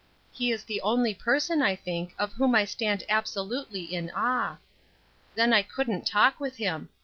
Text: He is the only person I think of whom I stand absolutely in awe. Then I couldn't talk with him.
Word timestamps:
He 0.31 0.51
is 0.51 0.63
the 0.63 0.81
only 0.81 1.13
person 1.13 1.61
I 1.61 1.75
think 1.75 2.15
of 2.17 2.33
whom 2.33 2.55
I 2.55 2.65
stand 2.65 3.03
absolutely 3.07 3.83
in 3.83 4.09
awe. 4.15 4.57
Then 5.35 5.53
I 5.53 5.61
couldn't 5.61 6.07
talk 6.07 6.39
with 6.39 6.55
him. 6.55 6.89